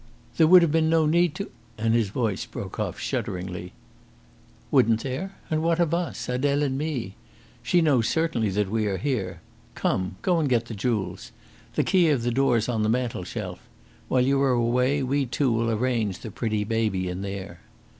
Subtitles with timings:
[0.37, 3.71] "There would have been no need to" And his voice broke off shudderingly.
[4.71, 5.35] "Wouldn't there?
[5.51, 7.13] And what of us Adele and me?
[7.61, 9.41] She knows certainly that we are here.
[9.75, 11.31] Come, go and get the jewels.
[11.75, 13.59] The key of the door's on the mantelshelf.
[14.07, 17.59] While you are away we two will arrange the pretty baby in there."